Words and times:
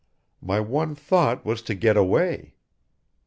My 0.41 0.59
one 0.59 0.95
thought 0.95 1.45
was 1.45 1.61
to 1.61 1.75
get 1.75 1.95
away. 1.95 2.55